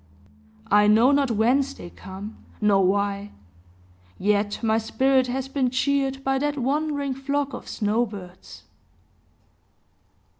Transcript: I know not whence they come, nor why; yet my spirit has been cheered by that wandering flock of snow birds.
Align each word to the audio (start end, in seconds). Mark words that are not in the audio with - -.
I 0.71 0.87
know 0.87 1.11
not 1.11 1.29
whence 1.29 1.75
they 1.75 1.91
come, 1.91 2.43
nor 2.59 2.83
why; 2.83 3.33
yet 4.17 4.63
my 4.63 4.79
spirit 4.79 5.27
has 5.27 5.47
been 5.47 5.69
cheered 5.69 6.23
by 6.23 6.39
that 6.39 6.57
wandering 6.57 7.13
flock 7.13 7.53
of 7.53 7.67
snow 7.67 8.07
birds. 8.07 8.63